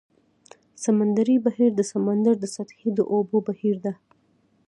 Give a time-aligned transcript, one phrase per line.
[0.83, 3.93] سمندري بهیر د سمندر د سطحې د اوبو بهیر دی.